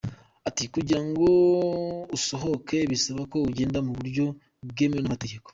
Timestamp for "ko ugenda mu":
3.31-3.91